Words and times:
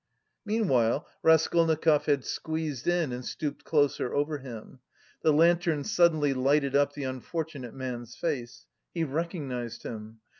Meanwhile 0.45 1.05
Raskolnikov 1.21 2.05
had 2.07 2.25
squeezed 2.25 2.87
in 2.87 3.11
and 3.11 3.23
stooped 3.23 3.63
closer 3.63 4.15
over 4.15 4.39
him. 4.39 4.79
The 5.21 5.31
lantern 5.31 5.83
suddenly 5.83 6.33
lighted 6.33 6.75
up 6.75 6.93
the 6.93 7.03
unfortunate 7.03 7.75
man's 7.75 8.15
face. 8.15 8.65
He 8.95 9.03
recognised 9.03 9.83
him. 9.83 10.21